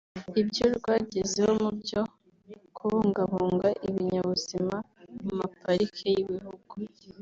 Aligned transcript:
ibyo 0.41 0.65
rwagezeho 0.77 1.51
mubyo 1.63 2.01
kubungabunga 2.75 3.67
ibinyabuzima 3.87 4.75
mu 5.23 5.31
maparike 5.39 6.05
y’igihugu 6.15 6.73